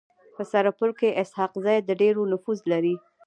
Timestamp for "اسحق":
1.21-1.51